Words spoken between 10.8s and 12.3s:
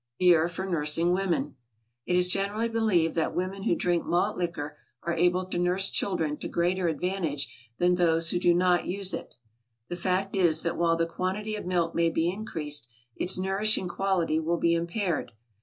the quantity of milk may